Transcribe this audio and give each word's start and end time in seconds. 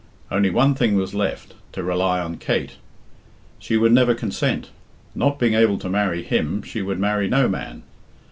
Only 0.31 0.49
one 0.49 0.73
thing 0.73 0.95
was 0.95 1.13
left 1.13 1.53
to 1.73 1.83
rely 1.83 2.19
on 2.19 2.37
Kate. 2.37 2.77
She 3.59 3.77
would 3.77 3.91
never 3.91 4.15
consent. 4.15 4.71
Not 5.13 5.37
being 5.37 5.53
able 5.53 5.77
to 5.77 5.89
marry 5.91 6.23
him, 6.23 6.63
she 6.63 6.81
would 6.81 6.97
marry 6.97 7.27
no 7.29 7.47
man. 7.47 7.83